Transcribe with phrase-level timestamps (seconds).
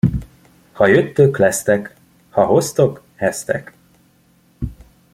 [0.73, 1.95] Ha jöttök, lesztek,
[2.29, 3.73] ha hoztok, esztek.